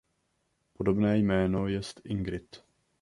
Podobné 0.73 1.17
jméno 1.17 1.67
jest 1.67 2.01
Ingrid. 2.05 2.63